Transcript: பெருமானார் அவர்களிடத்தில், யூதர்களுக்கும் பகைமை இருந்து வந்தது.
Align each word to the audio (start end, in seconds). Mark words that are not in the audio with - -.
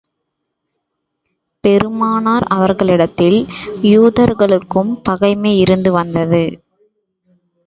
பெருமானார் 1.63 2.43
அவர்களிடத்தில், 2.47 3.37
யூதர்களுக்கும் 3.83 4.91
பகைமை 5.03 5.53
இருந்து 5.59 5.91
வந்தது. 5.91 6.43